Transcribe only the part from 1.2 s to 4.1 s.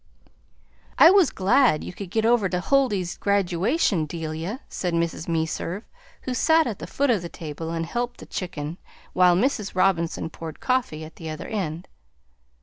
glad you could git over to Huldy's graduation,